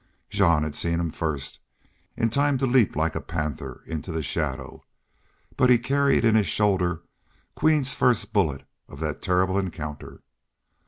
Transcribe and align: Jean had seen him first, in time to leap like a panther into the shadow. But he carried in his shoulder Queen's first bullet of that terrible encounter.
Jean 0.31 0.63
had 0.63 0.73
seen 0.73 0.99
him 0.99 1.11
first, 1.11 1.59
in 2.17 2.31
time 2.31 2.57
to 2.57 2.65
leap 2.65 2.95
like 2.95 3.13
a 3.13 3.21
panther 3.21 3.83
into 3.85 4.11
the 4.11 4.23
shadow. 4.23 4.83
But 5.55 5.69
he 5.69 5.77
carried 5.77 6.25
in 6.25 6.33
his 6.33 6.47
shoulder 6.47 7.03
Queen's 7.53 7.93
first 7.93 8.33
bullet 8.33 8.63
of 8.89 8.99
that 9.01 9.21
terrible 9.21 9.59
encounter. 9.59 10.23